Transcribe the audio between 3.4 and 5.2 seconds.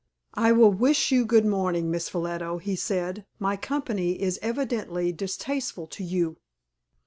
company is evidently